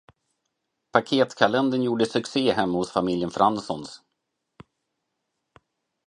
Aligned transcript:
Paketkalendern 0.93 1.81
gjorde 1.87 2.05
succé 2.13 2.43
hemma 2.61 2.77
hos 2.79 2.93
familjen 2.95 3.33
Franssons. 3.35 3.95